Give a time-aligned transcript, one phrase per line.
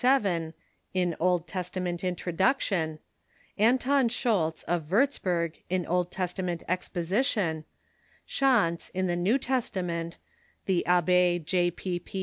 [0.03, 0.53] SV),
[0.95, 2.97] in Old Testament introduction;
[3.55, 7.65] Anton Scholz, of Wurz burg, in Old Testament exposition;
[8.27, 10.17] Schanz, in the New Tes tament;
[10.65, 11.99] the Abbe J, P.
[11.99, 12.19] P.